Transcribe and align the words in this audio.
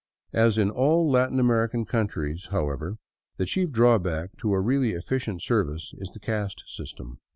As 0.33 0.57
in 0.57 0.71
all 0.71 1.07
Latin 1.11 1.39
American 1.39 1.85
countries, 1.85 2.47
however, 2.49 2.97
the 3.37 3.45
chief 3.45 3.71
drawback 3.71 4.35
to 4.37 4.51
a 4.51 4.59
really 4.59 4.93
efficient 4.93 5.43
service 5.43 5.93
is 5.95 6.09
the 6.09 6.19
caste 6.19 6.63
system. 6.65 7.19